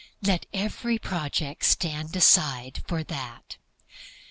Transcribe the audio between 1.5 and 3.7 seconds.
stand aside for that.